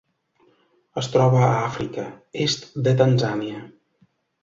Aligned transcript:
Es 1.01 1.09
troba 1.17 1.43
a 1.49 1.51
Àfrica: 1.67 2.07
est 2.49 2.69
de 2.89 2.99
Tanzània. 3.05 3.65